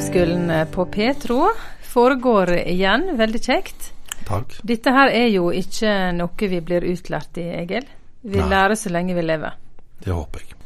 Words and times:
Terapeutskolen 0.00 0.66
på 0.72 0.84
Petro 0.86 1.48
foregår 1.82 2.50
igjen. 2.50 3.16
Veldig 3.16 3.40
kjekt. 3.44 3.90
Takk. 4.24 4.54
Dette 4.64 4.92
her 4.96 5.10
er 5.12 5.26
jo 5.28 5.50
ikke 5.52 5.90
noe 6.16 6.48
vi 6.48 6.60
blir 6.64 6.86
utlært 6.88 7.36
i, 7.36 7.44
Egil. 7.52 7.84
Vi 8.22 8.38
Nei. 8.40 8.46
lærer 8.48 8.78
så 8.80 8.88
lenge 8.88 9.12
vi 9.18 9.24
lever. 9.26 9.58
Det 10.00 10.14
håper 10.16 10.40
jeg. 10.40 10.56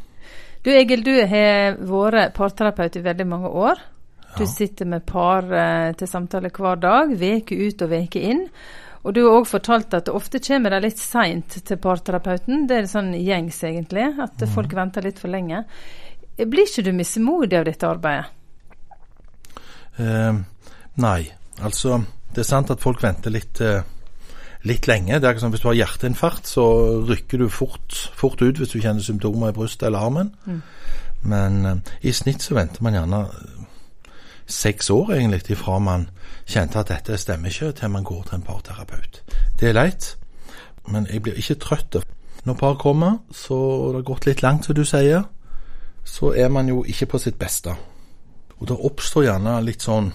Du 0.63 0.71
Egil, 0.71 1.03
du 1.03 1.11
har 1.33 1.75
vært 1.81 2.37
parterapeut 2.37 2.95
i 2.95 3.03
veldig 3.03 3.27
mange 3.33 3.51
år. 3.51 3.83
Du 4.39 4.45
sitter 4.47 4.87
med 4.87 5.03
par 5.07 5.51
eh, 5.51 5.91
til 5.99 6.13
samtale 6.13 6.53
hver 6.55 6.79
dag, 6.79 7.17
veke 7.19 7.59
ut 7.59 7.83
og 7.83 7.91
veke 7.91 8.23
inn. 8.23 8.47
Og 9.03 9.19
du 9.19 9.25
har 9.25 9.41
òg 9.41 9.51
fortalt 9.51 9.99
at 9.99 10.13
ofte 10.15 10.39
kommer 10.47 10.71
de 10.71 10.83
litt 10.87 11.03
seint 11.03 11.59
til 11.59 11.83
parterapeuten. 11.83 12.69
Det 12.71 12.79
er 12.79 12.87
sånn 12.87 13.11
gjengs, 13.19 13.65
egentlig, 13.67 14.07
at 14.15 14.39
mm. 14.39 14.55
folk 14.55 14.79
venter 14.79 15.11
litt 15.11 15.19
for 15.19 15.35
lenge. 15.35 15.65
Blir 16.39 16.71
ikke 16.71 16.87
du 16.87 16.95
mismodig 16.95 17.59
av 17.59 17.67
dette 17.67 17.91
arbeidet? 17.91 18.31
Eh, 19.99 20.35
nei, 20.97 21.33
altså 21.63 22.01
Det 22.35 22.43
er 22.43 22.49
sant 22.49 22.71
at 22.71 22.83
folk 22.83 23.03
venter 23.03 23.31
litt, 23.31 23.61
eh, 23.63 23.83
litt 24.67 24.89
lenge. 24.91 25.21
Det 25.21 25.29
er 25.29 25.35
ikke 25.35 25.45
sånn 25.45 25.53
Hvis 25.55 25.63
du 25.63 25.69
har 25.69 25.77
hjerteinfarkt, 25.79 26.49
så 26.51 26.65
rykker 27.07 27.39
du 27.39 27.49
fort, 27.49 28.11
fort 28.17 28.43
ut 28.43 28.59
hvis 28.59 28.73
du 28.75 28.81
kjenner 28.81 29.03
symptomer 29.03 29.53
i 29.53 29.55
brystet 29.55 29.87
eller 29.87 30.03
armen. 30.03 30.33
Men 31.23 31.67
eh, 31.67 31.77
i 32.03 32.13
snitt 32.13 32.43
så 32.43 32.55
venter 32.59 32.83
man 32.83 32.95
gjerne 32.99 33.21
eh, 33.29 34.11
seks 34.47 34.91
år 34.91 35.15
egentlig 35.15 35.51
ifra 35.51 35.79
man 35.79 36.09
kjente 36.47 36.79
at 36.79 36.91
dette 36.91 37.17
stemmer 37.19 37.49
ikke, 37.49 37.73
til 37.73 37.91
man 37.91 38.05
går 38.05 38.23
til 38.23 38.35
en 38.35 38.43
parterapeut. 38.43 39.23
Det 39.61 39.69
er 39.69 39.79
leit, 39.79 40.17
men 40.89 41.07
jeg 41.11 41.23
blir 41.23 41.39
ikke 41.39 41.55
trøtt. 41.55 41.97
Når 42.45 42.55
par 42.55 42.75
kommer, 42.75 43.19
så 43.33 43.57
det 43.89 44.03
har 44.03 44.11
gått 44.11 44.27
litt 44.27 44.43
langt, 44.43 44.67
som 44.67 44.75
du 44.75 44.85
sier, 44.85 45.23
så 46.05 46.35
er 46.37 46.49
man 46.49 46.69
jo 46.69 46.83
ikke 46.85 47.07
på 47.07 47.19
sitt 47.19 47.39
beste. 47.41 47.73
Og 48.65 48.69
det 48.71 48.81
oppstår 48.81 49.27
gjerne 49.27 49.59
litt 49.61 49.83
sånn 49.85 50.07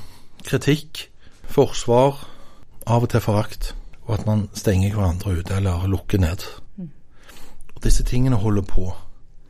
kritikk, 0.41 1.03
forsvar, 1.53 2.15
av 2.89 3.03
og 3.05 3.11
til 3.13 3.21
forakt, 3.21 3.67
og 4.07 4.15
at 4.15 4.23
man 4.25 4.47
stenger 4.57 4.95
hverandre 4.95 5.35
ute 5.37 5.53
eller 5.59 5.83
lukker 5.85 6.17
ned. 6.17 6.41
Og 6.81 7.77
disse 7.83 8.01
tingene 8.09 8.39
holder 8.41 8.65
på. 8.65 8.87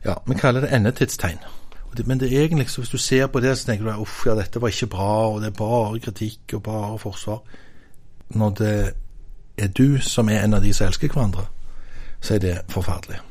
Ja, 0.04 0.18
vi 0.26 0.36
kaller 0.36 0.66
det 0.66 0.74
endetidstegn. 0.76 1.40
Men 2.04 2.20
det 2.20 2.28
er 2.28 2.42
egentlig 2.42 2.68
så 2.68 2.84
hvis 2.84 2.92
du 2.92 2.98
ser 3.00 3.32
på 3.32 3.40
det, 3.40 3.54
så 3.56 3.70
tenker 3.70 3.88
du 3.88 4.02
uff, 4.04 4.20
ja, 4.28 4.36
dette 4.36 4.60
var 4.60 4.68
ikke 4.68 4.90
bra, 4.92 5.08
og 5.30 5.40
det 5.40 5.48
er 5.48 5.56
bare 5.62 6.04
kritikk 6.04 6.58
og 6.58 6.62
bare 6.68 7.00
forsvar. 7.00 7.40
Når 8.36 8.54
det 8.60 8.76
er 9.64 9.72
du 9.80 9.96
som 10.04 10.28
er 10.28 10.44
en 10.44 10.60
av 10.60 10.62
de 10.62 10.74
som 10.76 10.90
elsker 10.90 11.08
hverandre, 11.08 11.48
så 12.20 12.36
er 12.36 12.44
det 12.44 12.54
forferdelig. 12.68 13.24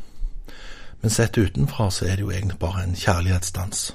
Men 1.06 1.14
sett 1.14 1.38
utenfra 1.38 1.92
så 1.94 2.10
er 2.10 2.18
det 2.18 2.26
jo 2.26 2.34
egentlig 2.34 2.58
bare 2.58 2.88
en 2.90 2.98
kjærlighetsdans. 2.98 3.92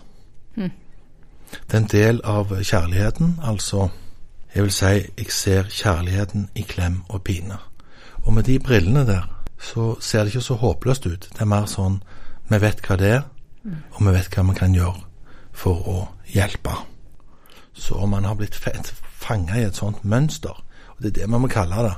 Det 1.66 1.74
er 1.74 1.83
en 1.83 1.92
del 1.92 2.20
av 2.24 2.55
kjærligheten, 2.62 3.38
altså 3.42 3.88
Jeg 4.55 4.62
vil 4.62 4.72
si 4.72 4.86
jeg 4.86 5.30
ser 5.34 5.62
kjærligheten 5.62 6.48
i 6.55 6.62
klem 6.62 7.00
og 7.08 7.22
pine. 7.22 7.56
Og 8.22 8.33
med 8.33 8.42
de 8.42 8.58
brillene 8.58 9.06
der, 9.06 9.24
så 9.58 9.97
ser 10.00 10.19
det 10.19 10.27
ikke 10.27 10.41
så 10.41 10.55
håpløst 10.55 11.06
ut. 11.06 11.28
Det 11.32 11.41
er 11.41 11.50
mer 11.50 11.66
sånn 11.66 12.02
vi 12.48 12.60
vet 12.60 12.82
hva 12.86 12.97
det 12.97 13.10
er, 13.10 13.22
og 13.64 14.00
vi 14.06 14.12
vet 14.12 14.36
hva 14.36 14.44
vi 14.48 14.55
kan 14.58 14.75
gjøre 14.75 15.02
for 15.52 15.88
å 15.88 16.08
hjelpe. 16.34 16.77
Så 17.75 17.94
om 17.94 18.10
man 18.14 18.25
har 18.25 18.36
blitt 18.38 18.55
fanga 18.55 19.58
i 19.58 19.66
et 19.66 19.77
sånt 19.77 20.05
mønster, 20.05 20.55
og 20.94 21.02
det 21.02 21.10
er 21.10 21.20
det 21.20 21.30
man 21.30 21.42
må 21.42 21.48
kalle 21.48 21.82
det 21.82 21.94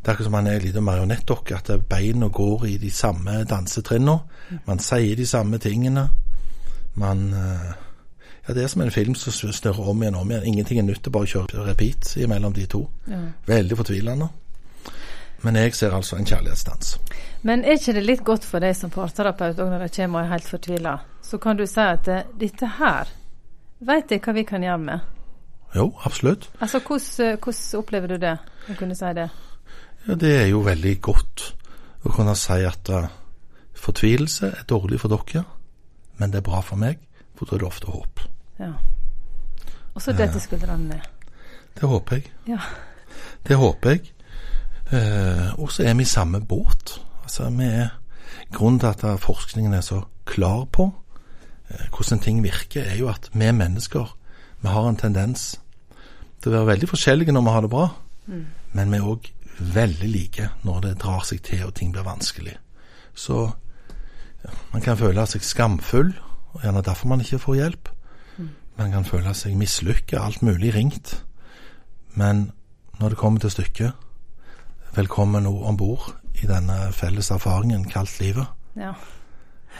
Det 0.00 0.08
er 0.08 0.12
akkurat 0.12 0.24
som 0.24 0.32
man 0.32 0.46
er 0.46 0.56
en 0.56 0.62
liten 0.62 0.84
marionettdokke, 0.84 1.56
at 1.56 1.88
beina 1.88 2.28
går 2.28 2.66
i 2.66 2.76
de 2.78 2.90
samme 2.90 3.44
dansetrinnene. 3.44 4.18
Man 4.66 4.78
sier 4.78 5.16
de 5.16 5.26
samme 5.26 5.58
tingene. 5.58 6.08
Man 6.94 7.32
eh, 7.34 7.74
Ja, 8.48 8.54
det 8.56 8.64
er 8.64 8.70
som 8.72 8.82
en 8.82 8.90
film 8.90 9.14
som 9.14 9.52
snurrer 9.52 9.88
om 9.92 10.02
igjen 10.02 10.16
og 10.16 10.24
om 10.24 10.30
igjen. 10.30 10.46
Ingenting 10.52 10.80
er 10.80 10.86
nytt, 10.88 11.04
det 11.04 11.12
bare 11.12 11.28
kjører 11.28 11.66
repeat 11.68 12.16
imellom 12.16 12.54
de 12.56 12.66
to. 12.66 12.86
Ja. 13.10 13.20
Veldig 13.46 13.76
fortvilende. 13.76 14.28
Men 15.42 15.56
jeg 15.56 15.74
ser 15.74 15.94
altså 15.96 16.16
en 16.16 16.26
kjærlighetsdans. 16.28 16.98
Men 17.42 17.64
er 17.64 17.78
ikke 17.78 17.94
det 17.96 18.02
litt 18.04 18.24
godt 18.24 18.44
for 18.44 18.60
deg 18.60 18.74
som 18.76 18.92
parterapeut 18.92 19.60
òg 19.60 19.70
når 19.72 19.86
de 19.86 19.94
kommer 19.94 20.20
og 20.20 20.26
er 20.26 20.34
helt 20.34 20.48
fortvila? 20.48 20.96
Så 21.24 21.38
kan 21.40 21.56
du 21.56 21.64
si 21.68 21.80
at 21.80 22.08
eh, 22.08 22.26
dette 22.40 22.68
her 22.76 23.08
veit 23.80 24.12
jeg 24.12 24.20
hva 24.24 24.34
vi 24.36 24.44
kan 24.48 24.64
gjøre 24.64 24.82
med. 24.82 25.06
Jo, 25.74 25.86
absolutt. 26.04 26.50
Altså, 26.60 26.80
hvordan, 26.80 27.38
hvordan 27.40 27.78
opplever 27.78 28.10
du 28.10 28.18
det? 28.20 28.34
Å 28.68 28.76
kunne 28.76 28.96
si 28.98 29.12
det? 29.16 29.28
Ja, 30.08 30.16
det 30.18 30.32
er 30.42 30.46
jo 30.50 30.64
veldig 30.66 30.94
godt 31.00 31.46
å 32.04 32.12
kunne 32.12 32.34
si 32.38 32.58
at 32.66 32.90
uh, 32.92 33.08
fortvilelse 33.76 34.50
er 34.50 34.68
dårlig 34.68 35.00
for 35.02 35.12
dere, 35.12 35.44
men 36.18 36.32
det 36.32 36.40
er 36.40 36.48
bra 36.48 36.60
for 36.64 36.80
meg, 36.80 36.98
er 37.48 37.58
det 37.62 37.66
ofte 37.66 37.90
håp. 37.90 38.20
Ja. 38.60 38.72
Og 39.94 40.02
så 40.02 40.12
dette 40.12 40.40
skuldrene 40.40 40.88
ned. 40.88 41.06
Det 41.80 41.88
håper 41.88 42.20
jeg. 42.20 42.32
Ja. 42.48 42.60
Det 43.46 43.56
håper 43.56 43.96
jeg. 43.96 44.12
Eh, 44.92 45.60
og 45.60 45.72
så 45.72 45.86
er 45.86 45.94
vi 45.94 46.04
i 46.04 46.10
samme 46.10 46.40
båt. 46.40 46.98
Altså, 47.22 47.50
vi 47.50 47.64
er 47.64 47.96
Grunnen 48.50 48.80
til 48.80 48.86
at 48.90 49.20
forskningen 49.22 49.74
er 49.74 49.80
så 49.80 50.00
klar 50.26 50.64
på 50.74 50.88
eh, 51.70 51.86
hvordan 51.94 52.18
ting 52.18 52.42
virker, 52.42 52.82
er 52.82 52.96
jo 52.98 53.08
at 53.08 53.30
vi 53.32 53.52
mennesker 53.52 54.16
vi 54.60 54.68
har 54.68 54.88
en 54.88 54.96
tendens 54.96 55.60
til 56.42 56.50
å 56.50 56.58
være 56.58 56.70
veldig 56.74 56.88
forskjellige 56.90 57.32
når 57.32 57.44
vi 57.46 57.54
har 57.54 57.64
det 57.64 57.70
bra, 57.70 57.84
men 58.72 58.92
vi 58.92 58.98
er 58.98 59.06
òg 59.08 59.28
veldig 59.60 60.08
like 60.08 60.48
når 60.64 60.80
det 60.84 60.98
drar 61.02 61.24
seg 61.24 61.42
til 61.44 61.64
og 61.66 61.74
ting 61.76 61.92
blir 61.92 62.04
vanskelig. 62.04 62.56
Så 63.14 63.50
man 64.72 64.84
kan 64.84 64.98
føle 65.00 65.24
seg 65.28 65.44
skamfull, 65.44 66.12
og 66.52 66.62
gjerne 66.62 66.82
derfor 66.82 67.08
man 67.08 67.20
ikke 67.24 67.38
får 67.38 67.54
hjelp. 67.54 67.88
Man 68.78 68.92
kan 68.92 69.04
føle 69.04 69.34
seg 69.36 69.56
mislykka, 69.60 70.22
alt 70.22 70.42
mulig 70.42 70.74
ringt. 70.74 71.24
Men 72.16 72.50
når 73.00 73.08
det 73.08 73.18
kommer 73.20 73.40
til 73.40 73.50
stykket, 73.50 73.92
velkommen 74.96 75.46
om 75.46 75.76
bord 75.76 76.14
i 76.42 76.48
denne 76.48 76.92
felles 76.92 77.30
erfaringen 77.30 77.84
kalt 77.88 78.20
livet. 78.20 78.46
ja. 78.76 78.94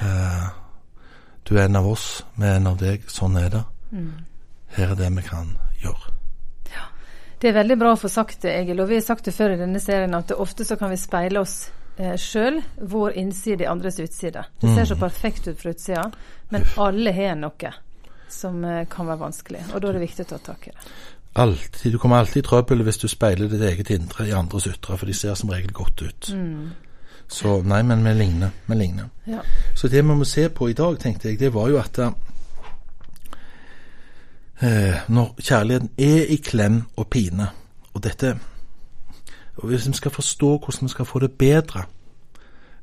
Eh, 0.00 0.48
du 1.48 1.56
er 1.58 1.64
en 1.64 1.76
av 1.76 1.86
oss, 1.88 2.24
vi 2.36 2.46
er 2.46 2.60
en 2.60 2.66
av 2.70 2.76
deg, 2.78 3.02
sånn 3.10 3.34
er 3.36 3.48
det. 3.50 3.62
Her 4.76 4.92
er 4.92 4.94
det 4.94 5.08
vi 5.16 5.22
kan 5.26 5.56
gjøre. 5.82 6.12
Det 7.40 7.48
er 7.48 7.56
veldig 7.56 7.76
bra 7.80 7.94
å 7.94 7.98
få 7.98 8.10
sagt 8.12 8.42
det, 8.44 8.52
Egil. 8.52 8.82
Og 8.82 8.90
vi 8.90 8.98
har 8.98 9.04
sagt 9.04 9.24
det 9.24 9.32
før 9.32 9.54
i 9.54 9.60
denne 9.60 9.80
serien 9.80 10.12
at 10.14 10.34
ofte 10.36 10.66
så 10.68 10.76
kan 10.76 10.92
vi 10.92 10.98
speile 11.00 11.40
oss 11.40 11.70
eh, 11.96 12.16
sjøl, 12.20 12.60
vår 12.80 13.16
innside 13.20 13.64
i 13.64 13.70
andres 13.70 14.00
utside. 14.02 14.44
Det 14.60 14.74
ser 14.74 14.90
så 14.90 14.98
perfekt 15.00 15.48
ut 15.48 15.58
fra 15.60 15.74
utsida, 15.74 16.10
men 16.50 16.66
alle 16.76 17.14
har 17.16 17.38
noe 17.38 17.72
som 18.30 18.64
eh, 18.64 18.86
kan 18.90 19.08
være 19.08 19.24
vanskelig. 19.24 19.64
Og 19.74 19.80
da 19.80 19.88
er 19.88 19.98
det 19.98 20.04
viktig 20.06 20.26
å 20.26 20.30
ta 20.34 20.38
tak 20.52 20.68
i 20.68 20.74
det. 20.74 20.92
Altid, 21.40 21.92
du 21.92 21.98
kommer 22.02 22.16
alltid 22.18 22.42
i 22.42 22.46
trøbbel 22.48 22.82
hvis 22.82 22.98
du 22.98 23.08
speiler 23.08 23.50
ditt 23.50 23.62
eget 23.62 23.90
indre 23.94 24.26
i 24.26 24.34
andres 24.34 24.66
ytre, 24.66 24.96
for 24.98 25.06
de 25.06 25.14
ser 25.14 25.36
som 25.38 25.50
regel 25.52 25.72
godt 25.74 26.02
ut. 26.02 26.30
Så 27.30 27.60
nei, 27.62 27.82
men 27.86 28.02
vi 28.02 28.14
ligner. 28.18 28.50
Vi 28.66 28.74
ligner. 28.74 29.12
Ja. 29.30 29.44
Så 29.78 29.88
det 29.88 30.02
vi 30.02 30.08
må 30.10 30.24
se 30.26 30.48
på 30.50 30.68
i 30.70 30.74
dag, 30.74 30.98
tenkte 30.98 31.28
jeg, 31.30 31.38
det 31.38 31.52
var 31.54 31.68
jo 31.70 31.78
at 31.78 31.98
eh, 34.58 35.06
når 35.06 35.34
kjærligheten 35.38 35.90
er 35.98 36.34
i 36.34 36.40
klem 36.42 36.82
og 36.96 37.06
pine, 37.14 37.46
og 37.94 38.02
dette 38.02 38.34
og 39.60 39.68
Hvis 39.68 39.88
vi 39.88 39.92
skal 39.92 40.10
forstå 40.10 40.58
hvordan 40.58 40.82
vi 40.82 40.88
skal 40.88 41.04
få 41.04 41.18
det 41.18 41.32
bedre 41.32 41.82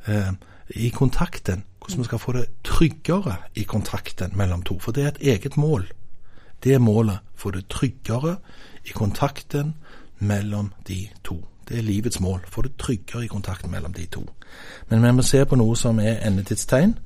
eh, 0.08 0.34
i 0.70 0.90
kontakten, 0.90 1.64
hvordan 1.80 2.00
vi 2.00 2.04
skal 2.04 2.20
få 2.20 2.32
det 2.32 2.46
tryggere 2.64 3.36
i 3.56 3.64
kontakten 3.64 4.38
mellom 4.38 4.64
to, 4.64 4.80
for 4.80 4.92
det 4.92 5.04
er 5.04 5.08
et 5.08 5.18
eget 5.22 5.58
mål. 5.58 5.88
Det 6.64 6.74
er 6.74 6.80
målet. 6.80 7.20
Få 7.36 7.52
det 7.52 7.68
tryggere 7.68 8.36
i 8.86 8.90
kontakten 8.90 9.76
mellom 10.20 10.74
de 10.88 11.08
to. 11.24 11.46
Det 11.70 11.78
er 11.78 11.82
livets 11.82 12.20
mål. 12.20 12.42
Få 12.48 12.62
det 12.62 12.78
tryggere 12.78 13.26
i 13.26 13.28
kontakten 13.28 13.72
mellom 13.72 13.94
de 13.94 14.06
to. 14.06 14.30
Men 14.90 15.04
vi 15.04 15.12
må 15.12 15.22
se 15.22 15.46
på 15.46 15.56
noe 15.56 15.76
som 15.76 16.00
er 16.00 16.22
endetidstegn, 16.28 16.98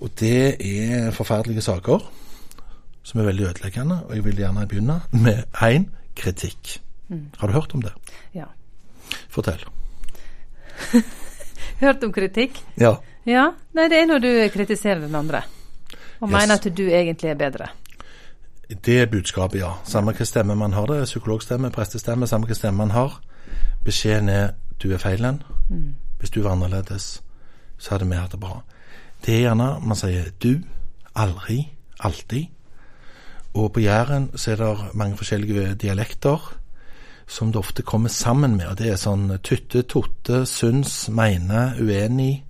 og 0.00 0.10
det 0.20 0.56
er 0.60 1.10
forferdelige 1.10 1.60
saker 1.60 2.12
som 3.02 3.20
er 3.20 3.24
veldig 3.24 3.44
ødeleggende. 3.44 4.04
Og 4.04 4.14
jeg 4.14 4.24
vil 4.24 4.36
gjerne 4.36 4.66
begynne 4.66 5.00
med 5.12 5.42
én 5.54 5.90
kritikk. 6.16 6.80
Har 7.38 7.46
du 7.46 7.52
hørt 7.52 7.74
om 7.74 7.82
det? 7.82 7.92
ja. 8.34 8.44
Fortell. 9.30 9.64
Hørt 11.80 12.04
om 12.04 12.12
kritikk? 12.12 12.60
Ja. 12.80 12.96
Ja. 13.26 13.50
Nei, 13.76 13.88
det 13.88 14.00
er 14.02 14.06
når 14.10 14.22
du 14.24 14.30
kritiserer 14.52 15.00
den 15.00 15.14
andre. 15.14 15.42
Og 16.20 16.28
Yes. 16.28 16.34
mener 16.34 16.54
at 16.54 16.76
du 16.76 16.82
egentlig 16.88 17.30
er 17.30 17.34
bedre. 17.34 17.68
Det 18.84 19.00
er 19.00 19.06
budskapet, 19.06 19.58
ja. 19.60 19.70
Samme 19.84 20.12
hvilken 20.12 20.26
stemme 20.26 20.54
man 20.54 20.72
har, 20.72 20.86
det 20.86 21.00
er 21.00 21.04
psykologstemme, 21.04 21.70
prestestemme, 21.70 22.26
samme 22.26 22.46
hvilken 22.46 22.58
stemme 22.58 22.76
man 22.76 22.90
har. 22.90 23.20
Beskjeden 23.84 24.28
er 24.28 24.50
du 24.82 24.92
er 24.92 24.98
feilen. 24.98 25.42
Hvis 26.18 26.30
du 26.30 26.42
var 26.42 26.52
annerledes, 26.52 27.22
så 27.78 27.90
hadde 27.94 28.06
vi 28.08 28.16
hatt 28.16 28.32
det 28.32 28.40
bra. 28.40 28.60
Det 29.26 29.34
er 29.34 29.40
gjerne 29.48 29.80
man 29.82 29.96
sier 29.96 30.30
du, 30.42 30.60
aldri, 31.16 31.68
alltid. 32.00 32.46
Og 33.54 33.72
på 33.72 33.80
Jæren 33.80 34.30
så 34.36 34.52
er 34.52 34.56
det 34.56 34.94
mange 34.94 35.16
forskjellige 35.16 35.74
dialekter 35.74 36.59
som 37.30 37.52
det 37.52 37.58
ofte 37.58 37.82
kommer 37.82 38.08
sammen 38.08 38.56
med. 38.56 38.66
og 38.66 38.78
Det 38.78 38.90
er 38.90 38.98
sånn 38.98 39.28
tytte, 39.42 39.82
totte, 39.82 40.42
syns, 40.46 41.08
meine, 41.08 41.74
uenig. 41.78 42.42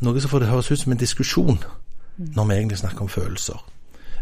Noe 0.00 0.20
som 0.20 0.30
får 0.30 0.44
det 0.44 0.50
høres 0.50 0.70
ut 0.70 0.78
som 0.78 0.92
en 0.94 1.00
diskusjon 1.00 1.58
når 2.16 2.44
vi 2.44 2.54
egentlig 2.54 2.78
snakker 2.78 3.02
om 3.02 3.10
følelser. 3.10 3.58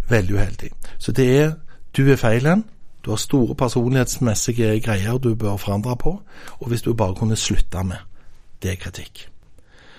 Veldig 0.09 0.35
uheldig. 0.35 0.71
Så 0.99 1.13
det 1.13 1.27
er 1.41 1.51
du 1.97 2.07
er 2.09 2.17
feilen. 2.17 2.65
Du 3.05 3.11
har 3.11 3.21
store 3.21 3.55
personlighetsmessige 3.55 4.81
greier 4.81 5.19
du 5.19 5.35
bør 5.35 5.57
forandre 5.57 5.97
på, 5.97 6.21
og 6.61 6.69
hvis 6.69 6.83
du 6.83 6.95
bare 6.95 7.15
kunne 7.15 7.37
slutte 7.37 7.85
med, 7.85 7.97
det 8.63 8.71
er 8.71 8.77
kritikk. 8.77 9.29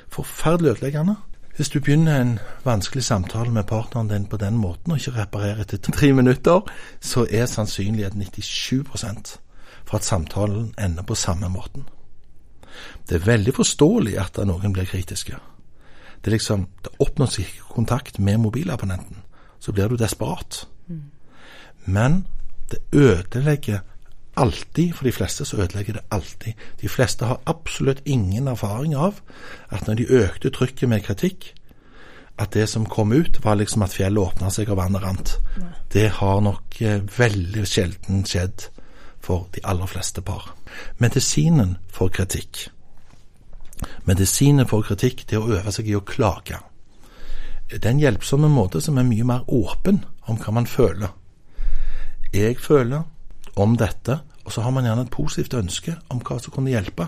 Forferdelig 0.10 0.70
ødeleggende. 0.70 1.16
Hvis 1.56 1.70
du 1.70 1.80
begynner 1.80 2.22
en 2.22 2.40
vanskelig 2.66 3.04
samtale 3.04 3.52
med 3.52 3.64
partneren 3.64 4.10
din 4.10 4.26
på 4.26 4.38
den 4.38 4.58
måten, 4.58 4.92
og 4.92 4.98
ikke 4.98 5.22
reparerer 5.22 5.62
etter 5.62 5.78
tre 5.78 6.14
minutter, 6.14 6.62
så 7.02 7.28
er 7.30 7.46
sannsynligheten 7.46 8.22
97 8.22 9.42
for 9.86 9.98
at 9.98 10.08
samtalen 10.08 10.74
ender 10.80 11.04
på 11.04 11.16
samme 11.16 11.50
måten. 11.50 11.88
Det 13.10 13.16
er 13.20 13.28
veldig 13.28 13.54
forståelig 13.56 14.18
at 14.20 14.40
noen 14.48 14.74
blir 14.74 14.88
kritiske. 14.90 15.38
Det 16.22 16.30
er 16.30 16.38
liksom, 16.38 16.68
det 16.84 16.94
oppnås 17.00 17.40
ikke 17.42 17.74
kontakt 17.74 18.20
med 18.20 18.38
mobilabonnenten, 18.38 19.24
så 19.60 19.72
blir 19.72 19.90
du 19.90 19.98
desperat. 19.98 20.68
Mm. 20.88 21.02
Men 21.86 22.26
det 22.72 22.80
ødelegger 22.94 23.82
alltid, 24.38 24.94
for 24.94 25.04
de 25.04 25.12
fleste 25.12 25.46
så 25.46 25.58
ødelegger 25.58 25.94
det 25.94 26.06
alltid. 26.12 26.54
De 26.82 26.90
fleste 26.90 27.26
har 27.26 27.42
absolutt 27.46 28.02
ingen 28.06 28.48
erfaring 28.48 28.96
av 28.96 29.20
at 29.70 29.88
når 29.88 29.96
de 29.96 30.12
økte 30.24 30.50
trykket 30.50 30.90
med 30.90 31.04
kritikk, 31.04 31.54
at 32.40 32.54
det 32.54 32.70
som 32.70 32.86
kom 32.86 33.12
ut, 33.12 33.44
var 33.44 33.56
liksom 33.56 33.82
at 33.82 33.94
fjellet 33.94 34.22
åpna 34.22 34.50
seg 34.50 34.70
og 34.72 34.78
vannet 34.78 35.04
rant. 35.04 35.34
Det 35.94 36.10
har 36.22 36.40
nok 36.42 36.82
eh, 36.82 37.02
veldig 37.18 37.66
sjelden 37.68 38.24
skjedd 38.26 38.70
for 39.22 39.48
de 39.56 39.64
aller 39.64 39.90
fleste 39.90 40.22
par. 40.22 40.54
Medisinen 40.98 41.78
for 41.92 42.10
kritikk 42.10 42.70
Medisinen 44.06 44.68
for 44.70 44.86
kritikk 44.86 45.26
det 45.30 45.38
er 45.38 45.46
å 45.46 45.56
øve 45.58 45.74
seg 45.74 45.90
i 45.90 45.96
å 45.98 46.04
klage. 46.06 46.60
Det 47.72 47.86
er 47.86 47.94
en 47.94 48.02
hjelpsom 48.02 48.46
måte 48.52 48.82
som 48.84 48.98
er 49.00 49.08
mye 49.08 49.26
mer 49.28 49.48
åpen 49.48 50.04
om 50.30 50.40
hva 50.42 50.54
man 50.54 50.68
føler. 50.68 51.14
Jeg 52.34 52.60
føler 52.60 53.04
om 53.60 53.76
dette, 53.80 54.20
og 54.46 54.54
så 54.54 54.64
har 54.66 54.74
man 54.76 54.86
gjerne 54.88 55.06
et 55.08 55.14
positivt 55.14 55.56
ønske 55.58 55.96
om 56.10 56.22
hva 56.24 56.38
som 56.40 56.54
kunne 56.54 56.74
hjelpe. 56.74 57.08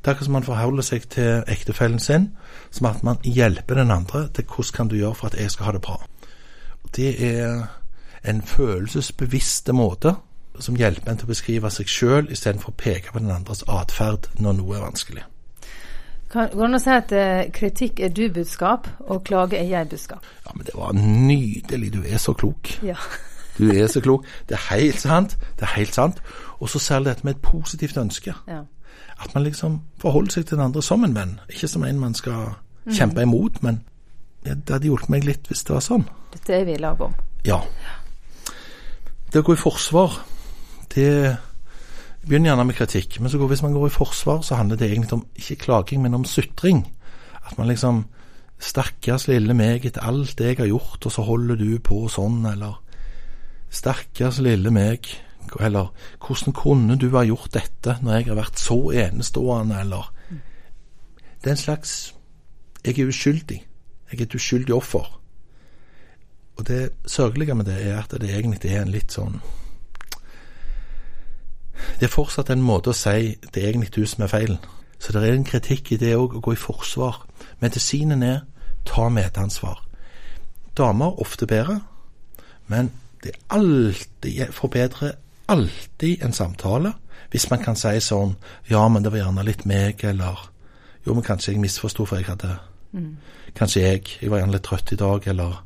Det 0.00 0.08
er 0.08 0.14
akkurat 0.14 0.28
som 0.28 0.36
man 0.38 0.46
forholder 0.46 0.86
seg 0.86 1.06
til 1.12 1.44
ektefellen 1.52 2.00
sin, 2.00 2.30
som 2.72 2.88
at 2.88 3.04
man 3.04 3.20
hjelper 3.24 3.80
den 3.80 3.92
andre 3.92 4.26
til 4.34 4.46
hvordan 4.48 4.76
kan 4.76 4.88
du 4.88 4.96
gjøre 4.96 5.18
for 5.18 5.28
at 5.28 5.36
jeg 5.40 5.52
skal 5.52 5.68
ha 5.68 5.74
det 5.76 5.84
bra. 5.84 5.98
Det 6.96 7.10
er 7.26 7.66
en 8.24 8.42
følelsesbevisste 8.42 9.76
måte 9.76 10.14
som 10.58 10.76
hjelper 10.76 11.10
en 11.10 11.20
til 11.20 11.28
å 11.28 11.32
beskrive 11.32 11.70
seg 11.72 11.88
sjøl, 11.88 12.30
istedenfor 12.32 12.72
å 12.72 12.80
peke 12.80 13.12
på 13.12 13.22
den 13.22 13.30
andres 13.32 13.62
atferd 13.68 14.28
når 14.42 14.58
noe 14.58 14.76
er 14.76 14.84
vanskelig. 14.84 15.24
Kan, 16.30 16.50
går 16.52 16.60
det 16.60 16.68
an 16.68 16.78
å 16.78 16.82
si 16.82 16.90
at 16.94 17.12
eh, 17.16 17.48
kritikk 17.54 18.00
er 18.06 18.12
du-budskap, 18.14 18.86
og 19.08 19.24
klage 19.26 19.58
er 19.58 19.66
jeg-budskap? 19.66 20.26
Ja, 20.46 20.54
men 20.54 20.66
det 20.66 20.76
var 20.78 20.92
nydelig. 20.94 21.92
Du 21.96 22.02
er 22.06 22.22
så 22.22 22.34
klok. 22.38 22.70
Ja. 22.86 22.94
du 23.58 23.70
er 23.72 23.88
så 23.90 24.02
klok. 24.04 24.28
Det 24.48 24.58
er 24.58 24.66
helt 24.76 25.00
sant. 25.02 25.34
Det 25.58 25.66
er 25.66 25.74
helt 25.74 25.94
sant. 25.94 26.20
Og 26.60 26.70
så 26.70 26.78
særlig 26.78 27.10
dette 27.10 27.26
med 27.26 27.34
et 27.34 27.42
positivt 27.42 27.98
ønske. 27.98 28.34
Ja. 28.46 28.62
At 29.20 29.34
man 29.34 29.42
liksom 29.42 29.80
forholder 29.98 30.38
seg 30.38 30.46
til 30.46 30.56
den 30.56 30.64
andre 30.68 30.82
som 30.82 31.04
en 31.04 31.16
venn, 31.16 31.40
ikke 31.50 31.68
som 31.68 31.84
en 31.84 31.98
man 32.00 32.14
skal 32.14 32.54
mm. 32.84 32.94
kjempe 32.94 33.26
imot. 33.26 33.62
Men 33.62 33.82
ja, 34.46 34.54
det 34.54 34.76
hadde 34.76 34.86
hjulpet 34.86 35.10
meg 35.10 35.26
litt 35.26 35.50
hvis 35.50 35.64
det 35.66 35.74
var 35.74 35.84
sånn. 35.84 36.06
Dette 36.32 36.60
er 36.60 36.64
vi 36.68 36.78
i 36.78 36.80
lag 36.80 37.00
om. 37.04 37.16
Ja. 37.44 37.58
Det 39.32 39.42
å 39.42 39.46
gå 39.46 39.58
i 39.58 39.60
forsvar, 39.60 40.14
det 40.94 41.36
begynner 42.26 42.50
gjerne 42.50 42.66
med 42.68 42.76
kritikk, 42.76 43.20
men 43.20 43.32
går, 43.32 43.48
hvis 43.52 43.62
man 43.62 43.74
går 43.74 43.86
i 43.88 43.94
forsvar, 43.94 44.42
så 44.42 44.58
handler 44.58 44.76
det 44.76 44.90
egentlig 44.90 45.12
om 45.16 45.26
ikke 45.36 45.62
klaging, 45.64 46.02
men 46.02 46.14
om 46.14 46.24
sutring. 46.24 46.84
At 47.46 47.58
man 47.58 47.70
liksom 47.70 48.04
Stakkars 48.60 49.24
lille 49.30 49.54
meg 49.56 49.86
etter 49.88 50.04
alt 50.04 50.40
jeg 50.40 50.58
har 50.58 50.68
gjort, 50.68 51.06
og 51.06 51.12
så 51.12 51.24
holder 51.24 51.56
du 51.56 51.78
på 51.80 52.02
sånn, 52.12 52.42
eller 52.50 52.76
Stakkars 53.72 54.40
lille 54.44 54.72
meg, 54.74 55.08
eller 55.56 55.88
hvordan 56.20 56.54
kunne 56.54 56.98
du 57.00 57.08
ha 57.14 57.24
gjort 57.24 57.54
dette 57.54 57.96
når 58.02 58.18
jeg 58.18 58.28
har 58.28 58.38
vært 58.42 58.60
så 58.60 58.78
enestående, 59.06 59.80
eller 59.80 60.10
Det 61.40 61.48
er 61.48 61.56
en 61.56 61.56
slags 61.56 62.14
Jeg 62.84 62.98
er 62.98 63.08
uskyldig. 63.08 63.56
Jeg 64.10 64.20
er 64.20 64.22
et 64.22 64.34
uskyldig 64.34 64.74
offer. 64.74 65.20
Og 66.56 66.66
det 66.68 66.92
sørgelige 67.06 67.54
med 67.54 67.64
det 67.64 67.86
er 67.86 67.98
at 68.02 68.10
det 68.20 68.30
egentlig 68.30 68.72
er 68.72 68.82
en 68.82 68.92
litt 68.92 69.12
sånn 69.12 69.40
det 72.00 72.08
er 72.08 72.12
fortsatt 72.12 72.50
en 72.50 72.62
måte 72.64 72.94
å 72.94 72.96
si 72.96 73.34
det 73.52 73.60
er 73.60 73.70
egentlig 73.70 73.92
du 73.94 74.06
som 74.08 74.24
er 74.24 74.32
feilen. 74.32 74.58
Så 74.98 75.12
det 75.12 75.20
er 75.20 75.34
en 75.34 75.44
kritikk 75.44 75.92
i 75.92 75.98
det 76.00 76.14
òg, 76.16 76.36
å 76.36 76.40
gå 76.44 76.54
i 76.54 76.60
forsvar. 76.60 77.22
Medisinen 77.60 78.22
er 78.24 78.40
ta 78.88 79.08
medansvar. 79.12 79.82
Damer 80.76 81.20
ofte 81.20 81.46
bedre, 81.46 81.80
men 82.66 82.90
det 83.22 83.34
er 83.34 83.58
alltid 83.58 84.52
forbedrer 84.56 85.12
alltid 85.50 86.22
en 86.24 86.32
samtale 86.32 86.92
hvis 87.30 87.50
man 87.50 87.62
kan 87.62 87.76
si 87.76 87.92
sånn 88.02 88.36
Ja, 88.70 88.88
men 88.88 89.04
det 89.04 89.12
var 89.12 89.20
gjerne 89.20 89.44
litt 89.46 89.66
meg, 89.66 90.04
eller 90.04 90.38
Jo, 91.06 91.14
men 91.14 91.22
kanskje 91.22 91.52
jeg 91.52 91.60
misforsto, 91.60 92.06
for 92.06 92.16
jeg 92.16 92.30
hadde 92.30 92.56
mm. 92.92 93.10
Kanskje 93.54 93.82
jeg 93.82 94.02
Jeg 94.20 94.30
var 94.30 94.40
gjerne 94.40 94.56
litt 94.56 94.64
trøtt 94.66 94.92
i 94.92 94.98
dag, 94.98 95.26
eller 95.26 95.60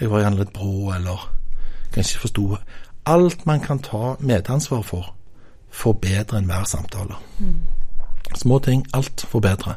Jeg 0.00 0.10
var 0.10 0.24
gjerne 0.24 0.40
litt 0.40 0.54
brå, 0.54 0.94
eller 0.94 1.28
Kanskje 1.92 2.16
ikke 2.16 2.24
forsto 2.26 2.46
Alt 3.06 3.46
man 3.46 3.60
kan 3.60 3.82
ta 3.84 4.16
medansvar 4.20 4.82
for, 4.82 5.12
forbedre 5.74 6.38
enhver 6.38 6.64
samtale. 6.64 7.18
Mm. 7.38 7.60
Små 8.34 8.58
ting, 8.58 8.86
alt 8.94 9.26
forbedrer. 9.28 9.74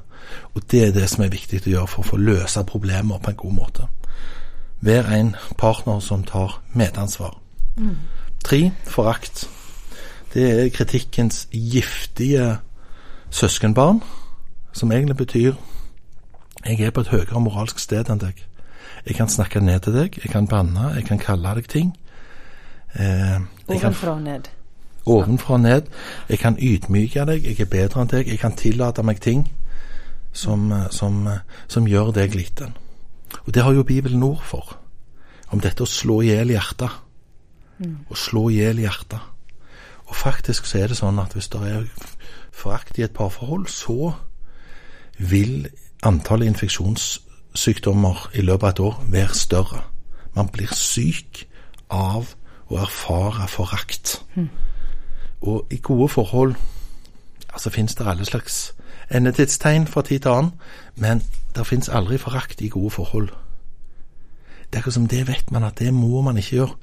Og 0.53 0.61
det 0.71 0.87
er 0.87 0.91
det 0.91 1.09
som 1.09 1.23
er 1.23 1.33
viktig 1.33 1.61
å 1.65 1.69
gjøre 1.69 1.87
for 1.91 2.03
å 2.03 2.09
få 2.11 2.19
løse 2.21 2.63
problemer 2.67 3.19
på 3.23 3.31
en 3.31 3.39
god 3.39 3.55
måte. 3.55 3.87
Vær 4.81 5.09
en 5.13 5.35
partner 5.57 5.99
som 5.99 6.23
tar 6.23 6.59
medansvar. 6.73 7.37
Mm. 7.77 7.95
Tre, 8.43 8.71
forakt. 8.85 9.47
Det 10.33 10.45
er 10.51 10.69
kritikkens 10.69 11.47
giftige 11.51 12.57
søskenbarn, 13.29 14.03
som 14.73 14.91
egentlig 14.91 15.17
betyr 15.17 15.55
jeg 16.65 16.81
er 16.81 16.91
på 16.91 17.01
et 17.01 17.07
høyere 17.07 17.39
moralsk 17.39 17.79
sted 17.79 18.09
enn 18.11 18.19
deg. 18.19 18.41
Jeg 19.05 19.15
kan 19.15 19.29
snakke 19.29 19.61
ned 19.63 19.85
til 19.85 19.95
deg, 19.95 20.17
jeg 20.23 20.31
kan 20.31 20.47
banne, 20.49 20.91
jeg 20.97 21.05
kan 21.07 21.21
kalle 21.21 21.53
deg 21.55 21.69
ting. 21.71 21.93
Eh, 22.97 23.39
Ovenfra 23.67 24.17
og 24.17 24.21
ned 24.25 24.49
ovenfra 25.07 25.53
og 25.53 25.61
ned. 25.61 25.87
Jeg 26.29 26.39
kan 26.39 26.57
ydmyke 26.59 27.25
deg, 27.25 27.45
jeg 27.45 27.61
er 27.61 27.71
bedre 27.71 28.03
enn 28.03 28.11
deg, 28.11 28.27
jeg 28.27 28.39
kan 28.39 28.55
tillate 28.55 29.03
meg 29.03 29.21
ting 29.23 29.47
som, 30.33 30.71
eh, 30.71 30.89
som, 30.89 31.27
eh, 31.27 31.39
som 31.67 31.87
gjør 31.87 32.13
deg 32.13 32.35
liten. 32.35 32.75
Og 33.45 33.53
det 33.53 33.63
har 33.63 33.73
jo 33.73 33.83
Bibelen 33.83 34.23
ord 34.23 34.43
for. 34.43 34.77
Om 35.51 35.59
dette 35.59 35.83
å 35.83 35.87
slå 35.87 36.21
i 36.21 36.31
hjel 36.31 36.51
hjertet. 36.51 36.91
Mm. 37.79 38.05
Å 38.09 38.15
slå 38.15 38.49
i 38.51 38.59
hjel 38.59 38.77
hjertet. 38.83 39.19
Og 40.07 40.15
faktisk 40.15 40.65
så 40.65 40.83
er 40.83 40.87
det 40.87 40.97
sånn 40.97 41.19
at 41.19 41.33
hvis 41.33 41.49
det 41.51 41.61
er 41.61 41.87
forakt 42.51 42.97
i 42.99 43.03
et 43.03 43.13
parforhold, 43.13 43.67
så 43.67 44.13
vil 45.17 45.67
antallet 46.03 46.47
infeksjonssykdommer 46.47 48.29
i 48.33 48.41
løpet 48.41 48.63
av 48.63 48.69
et 48.69 48.79
år 48.79 49.03
være 49.11 49.35
større. 49.35 49.83
Man 50.35 50.49
blir 50.53 50.71
syk 50.73 51.47
av 51.89 52.35
å 52.69 52.79
erfare 52.81 53.47
forakt. 53.47 54.21
Mm. 54.35 54.49
Og 55.41 55.67
i 55.71 55.79
gode 55.83 56.09
forhold 56.09 56.55
altså 57.53 57.69
finnes 57.69 57.95
det 57.95 58.07
alle 58.07 58.25
slags 58.25 58.73
endetidstegn 59.11 59.87
fra 59.87 60.01
tid 60.01 60.19
til 60.19 60.29
annen, 60.29 60.51
men 60.95 61.23
det 61.55 61.67
finnes 61.67 61.89
aldri 61.89 62.17
forakt 62.17 62.61
i 62.61 62.69
gode 62.69 62.91
forhold. 62.91 63.29
Det 64.67 64.75
er 64.75 64.77
akkurat 64.77 64.93
som 64.93 65.07
det 65.07 65.27
vet 65.27 65.51
man 65.51 65.63
at 65.63 65.79
det 65.79 65.93
må 65.93 66.21
man 66.21 66.37
ikke 66.37 66.55
gjøre. 66.55 66.75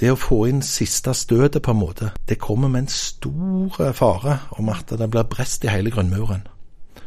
Det 0.00 0.12
å 0.12 0.16
få 0.16 0.44
inn 0.48 0.62
siste 0.62 1.14
støtet, 1.14 1.62
på 1.62 1.70
en 1.70 1.80
måte, 1.80 2.10
det 2.28 2.38
kommer 2.38 2.68
med 2.68 2.84
en 2.84 2.88
stor 2.88 3.92
fare 3.92 4.38
om 4.50 4.68
at 4.68 4.94
det 4.98 5.10
blir 5.10 5.22
brest 5.22 5.64
i 5.64 5.68
hele 5.68 5.90
grunnmuren. 5.90 6.46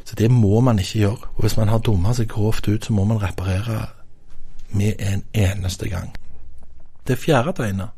Så 0.06 0.16
det 0.16 0.32
må 0.32 0.60
man 0.62 0.80
ikke 0.80 1.00
gjøre. 1.00 1.32
Og 1.36 1.42
hvis 1.42 1.58
man 1.58 1.70
har 1.70 1.80
dumma 1.80 2.14
seg 2.14 2.28
grovt 2.30 2.68
ut, 2.68 2.86
så 2.86 2.94
må 2.94 3.04
man 3.04 3.22
reparere 3.22 3.88
med 4.70 4.94
en 5.00 5.24
eneste 5.34 5.90
gang. 5.90 6.14
Det 7.08 7.18
fjerde 7.20 7.54
tegnet 7.54 7.90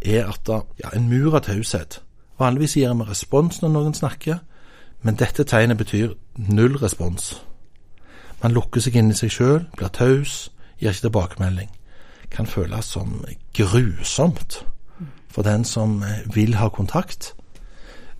er 0.00 0.28
at 0.28 0.48
ja, 0.48 0.92
en 0.96 1.08
mur 1.08 1.34
av 1.34 1.44
taushet 1.44 2.00
Vanligvis 2.40 2.76
gir 2.76 2.94
vi 2.96 3.04
respons 3.04 3.60
når 3.62 3.72
noen 3.74 3.94
snakker, 3.94 4.38
men 5.02 5.16
dette 5.20 5.44
tegnet 5.44 5.78
betyr 5.80 6.14
null 6.48 6.78
respons. 6.80 7.34
Man 8.42 8.54
lukker 8.56 8.80
seg 8.80 8.96
inn 8.96 9.12
i 9.12 9.16
seg 9.16 9.32
sjøl, 9.34 9.66
blir 9.76 9.92
taus, 9.92 10.48
gir 10.80 10.94
ikke 10.94 11.08
tilbakemelding. 11.08 11.68
Kan 12.32 12.48
føles 12.48 12.88
som 12.94 13.18
grusomt 13.56 14.62
for 15.30 15.44
den 15.46 15.64
som 15.64 16.00
vil 16.34 16.56
ha 16.56 16.68
kontakt. 16.68 17.34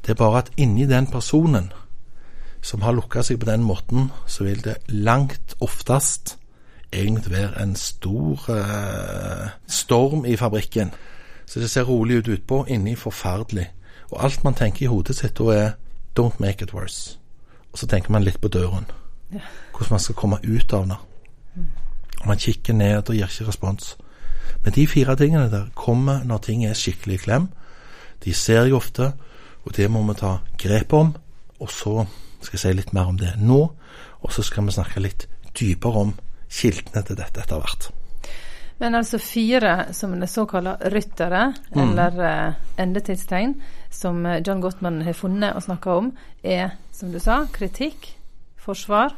Det 0.04 0.12
er 0.12 0.20
bare 0.20 0.44
at 0.44 0.52
inni 0.56 0.86
den 0.86 1.06
personen 1.06 1.72
som 2.62 2.82
har 2.84 2.92
lukka 2.92 3.22
seg 3.24 3.40
på 3.40 3.48
den 3.48 3.64
måten, 3.64 4.10
så 4.26 4.44
vil 4.44 4.60
det 4.64 4.76
langt 4.88 5.56
oftest 5.60 6.36
egentlig 6.92 7.32
være 7.32 7.62
en 7.62 7.76
stor 7.76 8.50
eh, 8.52 9.48
storm 9.66 10.24
i 10.24 10.36
fabrikken. 10.36 10.92
Så 11.46 11.60
det 11.60 11.70
ser 11.70 11.88
rolig 11.88 12.20
ut 12.20 12.28
utpå, 12.28 12.64
inni 12.68 12.94
forferdelig. 12.96 13.70
Og 14.10 14.24
alt 14.24 14.44
man 14.44 14.54
tenker 14.54 14.84
i 14.84 14.90
hodet 14.90 15.16
sitt 15.16 15.38
da 15.38 15.44
er 15.54 15.70
'don't 16.18 16.40
make 16.40 16.62
it 16.64 16.74
worse'. 16.74 17.18
Og 17.72 17.78
så 17.78 17.86
tenker 17.86 18.10
man 18.10 18.24
litt 18.24 18.40
på 18.40 18.48
døren. 18.48 18.86
Hvordan 19.70 19.90
man 19.90 20.00
skal 20.00 20.14
komme 20.14 20.38
ut 20.42 20.72
av 20.72 20.86
det. 20.86 20.96
Og 22.20 22.26
man 22.26 22.38
kikker 22.38 22.72
ned 22.72 22.96
og 22.96 23.14
gir 23.14 23.26
ikke 23.26 23.48
respons. 23.48 23.96
Men 24.64 24.72
de 24.72 24.86
fire 24.86 25.16
tingene 25.16 25.50
der 25.50 25.66
kommer 25.74 26.24
når 26.24 26.38
ting 26.38 26.64
er 26.64 26.74
skikkelig 26.74 27.14
i 27.14 27.24
klem. 27.24 27.48
De 28.24 28.34
ser 28.34 28.62
jeg 28.62 28.74
ofte, 28.74 29.12
og 29.64 29.76
det 29.76 29.90
må 29.90 30.02
vi 30.02 30.14
ta 30.14 30.38
grep 30.58 30.92
om. 30.92 31.14
Og 31.60 31.70
så 31.70 32.06
skal 32.40 32.56
jeg 32.56 32.60
si 32.60 32.72
litt 32.72 32.92
mer 32.92 33.08
om 33.08 33.18
det 33.18 33.34
nå, 33.38 33.60
og 34.20 34.32
så 34.32 34.42
skal 34.42 34.66
vi 34.66 34.72
snakke 34.72 35.00
litt 35.00 35.28
dypere 35.60 36.04
om 36.04 36.14
kildene 36.50 37.02
til 37.06 37.16
dette 37.16 37.40
etter 37.40 37.60
hvert. 37.60 37.90
Men 38.80 38.96
altså 38.96 39.18
fire 39.20 39.90
som 39.92 40.14
er 40.16 40.30
såkalte 40.30 40.90
ryttere, 40.92 41.50
mm. 41.74 41.80
eller 41.82 42.20
uh, 42.20 42.60
endetidstegn, 42.80 43.58
som 43.92 44.22
eh, 44.26 44.40
John 44.46 44.62
Gottman 44.62 45.02
har 45.04 45.16
funnet 45.18 45.56
og 45.58 45.66
snakka 45.66 45.96
om, 46.00 46.12
er, 46.42 46.78
som 46.94 47.10
du 47.12 47.18
sa, 47.20 47.42
kritikk, 47.52 48.14
forsvar 48.60 49.12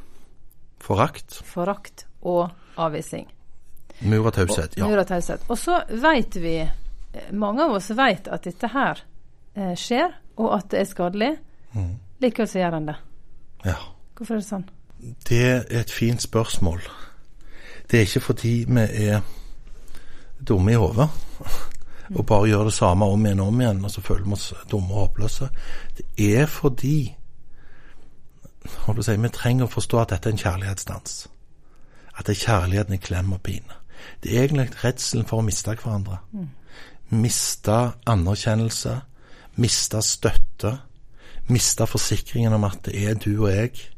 Forakt. 0.83 1.37
Forakt 1.47 2.07
og 2.27 2.51
avvisning. 2.81 3.29
Mur 4.03 4.27
og 4.27 4.35
taushet, 4.35 4.75
ja. 4.77 4.89
Mur 4.89 4.99
og 4.99 5.07
taushet. 5.07 5.45
Og 5.47 5.59
så 5.59 5.79
veit 6.03 6.35
vi, 6.43 6.57
eh, 6.59 7.29
mange 7.31 7.63
av 7.63 7.77
oss 7.77 7.93
veit 7.95 8.27
at 8.27 8.43
dette 8.49 8.71
her 8.73 9.05
eh, 9.55 9.77
skjer, 9.79 10.11
og 10.43 10.57
at 10.57 10.71
det 10.73 10.81
er 10.81 10.89
skadelig. 10.91 11.31
Mm. 11.77 11.93
Likevel 12.25 12.51
så 12.51 12.59
gjør 12.65 12.79
en 12.81 12.89
det. 12.91 12.97
Ja. 13.69 13.77
Hvorfor 14.19 14.35
er 14.35 14.43
det 14.43 14.49
sånn? 14.49 14.67
Det 15.29 15.45
er 15.53 15.63
et 15.83 15.91
fint 15.95 16.23
spørsmål. 16.23 16.83
Det 17.91 18.01
er 18.01 18.09
ikke 18.09 18.27
fordi 18.33 18.55
vi 18.67 18.89
er 19.07 19.23
dumme 20.49 20.73
i 20.73 20.81
hodet 20.81 21.09
og 22.15 22.27
bare 22.27 22.49
gjør 22.49 22.65
det 22.65 22.73
samme 22.77 23.05
om 23.05 23.27
igjen 23.27 23.41
og 23.41 23.49
om 23.49 23.61
igjen, 23.61 23.85
og 23.85 23.91
så 23.91 24.01
føler 24.05 24.25
vi 24.25 24.37
oss 24.37 24.53
dumme 24.71 24.95
og 24.95 25.01
håpløse. 25.01 25.49
Det 25.97 26.33
er 26.37 26.47
fordi 26.47 27.15
si, 29.03 29.17
vi 29.17 29.31
trenger 29.33 29.67
å 29.67 29.73
forstå 29.73 30.01
at 30.01 30.13
dette 30.13 30.29
er 30.29 30.37
en 30.37 30.43
kjærlighetsdans. 30.43 31.15
At 32.19 32.27
det 32.27 32.37
er 32.37 32.45
kjærligheten 32.45 32.99
i 32.99 33.01
klem 33.01 33.33
og 33.33 33.41
pine. 33.43 33.79
Det 34.23 34.35
er 34.35 34.45
egentlig 34.45 34.85
redselen 34.85 35.27
for 35.27 35.41
å 35.41 35.47
miste 35.47 35.73
hverandre. 35.73 36.19
Miste 37.13 37.79
anerkjennelse, 38.07 38.99
miste 39.57 40.03
støtte, 40.05 40.77
miste 41.49 41.87
forsikringen 41.87 42.53
om 42.53 42.69
at 42.69 42.85
det 42.87 42.97
er 43.09 43.17
du 43.17 43.31
og 43.47 43.51
jeg. 43.53 43.89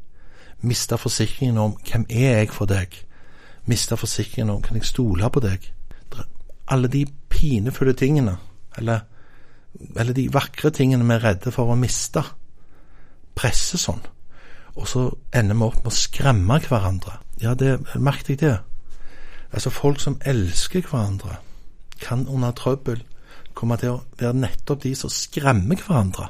Miste 0.61 0.97
forsikringen 0.97 1.57
om 1.57 1.77
hvem 1.83 2.07
er 2.09 2.39
jeg 2.39 2.53
for 2.55 2.69
deg. 2.69 2.95
Miste 3.65 3.97
forsikringen 3.97 4.55
om 4.55 4.61
kan 4.63 4.79
jeg 4.79 4.87
stole 4.87 5.29
på 5.29 5.43
deg. 5.43 5.74
Alle 6.71 6.89
de 6.91 7.05
pinefulle 7.29 7.93
tingene, 7.93 8.37
eller, 8.77 9.05
eller 9.95 10.13
de 10.13 10.27
vakre 10.33 10.71
tingene 10.73 11.05
vi 11.05 11.15
er 11.17 11.23
redde 11.23 11.53
for 11.53 11.71
å 11.71 11.79
miste, 11.79 12.23
presser 13.35 13.81
sånn. 13.81 14.03
Og 14.75 14.87
så 14.89 15.07
ender 15.35 15.55
vi 15.55 15.67
opp 15.67 15.81
med 15.83 15.91
å 15.91 15.95
skremme 15.95 16.59
hverandre. 16.67 17.19
Ja, 17.41 17.53
det 17.55 17.77
merket 17.99 18.35
jeg 18.35 18.41
det. 18.43 18.55
Altså, 19.51 19.71
folk 19.71 20.01
som 20.03 20.17
elsker 20.25 20.83
hverandre, 20.89 21.37
kan 22.01 22.25
under 22.27 22.51
trøbbel 22.51 23.03
komme 23.55 23.77
til 23.79 23.93
å 23.93 24.01
være 24.19 24.35
nettopp 24.35 24.81
de 24.83 24.91
som 24.99 25.11
skremmer 25.11 25.79
hverandre. 25.79 26.27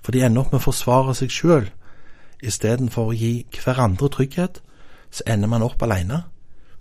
For 0.00 0.14
de 0.16 0.22
ender 0.24 0.44
opp 0.44 0.54
med 0.54 0.62
å 0.62 0.68
forsvare 0.70 1.14
seg 1.18 1.32
sjøl. 1.32 1.68
Istedenfor 2.40 3.10
å 3.10 3.16
gi 3.18 3.32
hverandre 3.58 4.08
trygghet, 4.14 4.62
så 5.10 5.26
ender 5.28 5.50
man 5.50 5.64
opp 5.66 5.82
alene. 5.84 6.22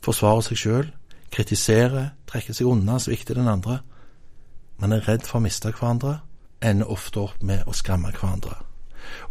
Forsvarer 0.06 0.46
seg 0.46 0.62
sjøl, 0.62 0.88
kritiserer, 1.34 2.14
trekker 2.30 2.56
seg 2.56 2.70
unna, 2.70 3.00
svikter 3.00 3.38
den 3.38 3.50
andre. 3.52 3.82
Man 4.82 4.94
er 4.94 5.06
redd 5.08 5.26
for 5.28 5.40
å 5.40 5.44
miste 5.44 5.74
hverandre, 5.74 6.20
ender 6.62 6.92
ofte 6.92 7.24
opp 7.26 7.44
med 7.46 7.68
å 7.68 7.76
skremme 7.76 8.14
hverandre. 8.14 8.60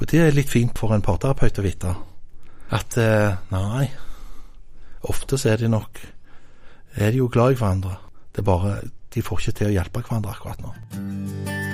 Og 0.00 0.06
det 0.10 0.22
er 0.22 0.36
litt 0.36 0.50
fint 0.50 0.76
for 0.78 0.94
en 0.94 1.04
parterapeut 1.04 1.60
å 1.60 1.64
vite. 1.66 1.94
At 2.74 2.96
eh, 2.98 3.36
nei, 3.52 3.86
ofte 5.06 5.38
så 5.38 5.52
er 5.52 5.62
de 5.62 5.70
nok 5.70 6.02
er 6.96 7.12
de 7.12 7.20
jo 7.20 7.28
glad 7.28 7.52
i 7.52 7.60
hverandre. 7.60 7.98
Det 8.32 8.42
er 8.42 8.48
bare 8.48 8.74
de 9.14 9.22
får 9.22 9.40
ikke 9.40 9.58
til 9.60 9.70
å 9.70 9.76
hjelpe 9.76 10.04
hverandre 10.04 10.32
akkurat 10.32 10.64
nå. 10.64 11.65